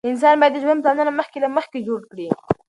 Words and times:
انسان 0.09 0.35
باید 0.39 0.53
د 0.55 0.57
ژوند 0.63 0.81
پلانونه 0.83 1.11
مخکې 1.19 1.37
له 1.43 1.49
مخکې 1.57 1.79
جوړ 1.87 1.99
کړي. 2.11 2.27